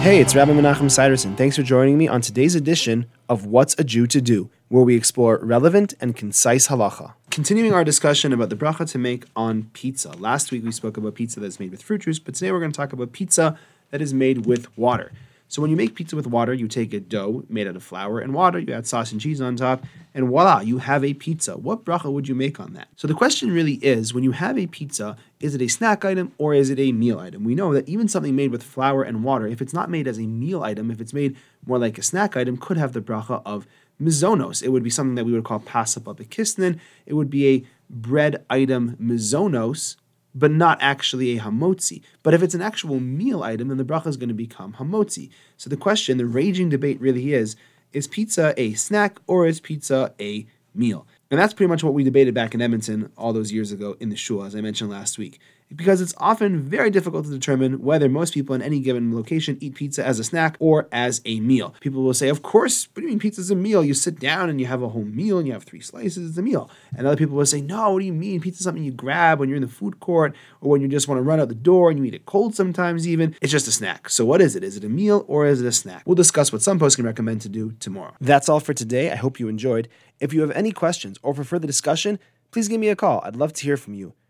[0.00, 1.36] Hey, it's Rabbi Menachem Siderson.
[1.36, 4.96] Thanks for joining me on today's edition of What's a Jew to Do, where we
[4.96, 7.12] explore relevant and concise halacha.
[7.30, 10.08] Continuing our discussion about the bracha to make on pizza.
[10.12, 12.72] Last week we spoke about pizza that's made with fruit juice, but today we're going
[12.72, 13.58] to talk about pizza
[13.90, 15.12] that is made with water.
[15.50, 18.20] So when you make pizza with water, you take a dough made out of flour
[18.20, 21.56] and water, you add sauce and cheese on top, and voila, you have a pizza.
[21.56, 22.86] What bracha would you make on that?
[22.94, 26.32] So the question really is, when you have a pizza, is it a snack item
[26.38, 27.42] or is it a meal item?
[27.42, 30.18] We know that even something made with flour and water, if it's not made as
[30.18, 31.36] a meal item, if it's made
[31.66, 33.66] more like a snack item, could have the bracha of
[34.00, 34.62] mizonos.
[34.62, 36.78] It would be something that we would call pasapa.
[37.06, 39.96] It would be a bread item mizonos,
[40.34, 42.02] but not actually a hamotzi.
[42.22, 45.30] But if it's an actual meal item, then the bracha is going to become hamotzi.
[45.56, 47.56] So the question, the raging debate really is,
[47.92, 51.06] is pizza a snack or is pizza a meal?
[51.30, 54.10] And that's pretty much what we debated back in Edmonton all those years ago in
[54.10, 55.40] the shul, as I mentioned last week
[55.74, 59.74] because it's often very difficult to determine whether most people in any given location eat
[59.74, 61.74] pizza as a snack or as a meal.
[61.80, 63.84] People will say, Of course, what do you mean pizza is a meal?
[63.84, 66.38] You sit down and you have a whole meal and you have three slices, it's
[66.38, 66.70] a meal.
[66.96, 68.40] And other people will say, No, what do you mean?
[68.40, 71.08] Pizza is something you grab when you're in the food court or when you just
[71.08, 73.36] want to run out the door and you eat it cold sometimes, even.
[73.40, 74.08] It's just a snack.
[74.08, 74.64] So, what is it?
[74.64, 76.02] Is it a meal or is it a snack?
[76.04, 78.14] We'll discuss what some poskim recommend to do tomorrow.
[78.20, 79.10] That's all for today.
[79.10, 79.88] I hope you enjoyed.
[80.18, 82.18] If you have any questions or for further discussion,
[82.50, 83.22] please give me a call.
[83.24, 84.14] I'd love to hear from you.